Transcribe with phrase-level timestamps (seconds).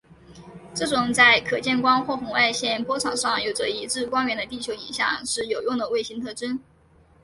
[0.73, 6.59] 这种在可见光或红外线波长上有着一致光源的地球影像是有用的卫星特征。